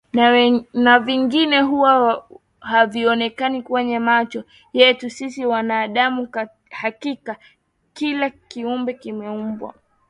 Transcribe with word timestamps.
na 0.73 0.99
vingine 0.99 1.61
huwa 1.61 2.25
havionekani 2.59 3.61
kwenye 3.63 3.99
macho 3.99 4.43
yetu 4.73 5.09
sisi 5.09 5.45
wanadamu 5.45 6.27
hakika 6.83 7.35
kila 7.93 8.29
Kiumbe 8.29 8.93
kimeumbwa 8.93 9.73